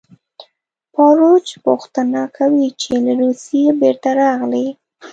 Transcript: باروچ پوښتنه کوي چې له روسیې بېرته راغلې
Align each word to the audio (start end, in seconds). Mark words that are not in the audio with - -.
باروچ 0.93 1.47
پوښتنه 1.65 2.21
کوي 2.37 2.67
چې 2.81 2.93
له 3.05 3.11
روسیې 3.21 3.69
بېرته 3.81 4.09
راغلې 4.21 4.67